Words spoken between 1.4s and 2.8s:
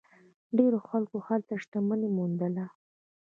شتمني وموندله.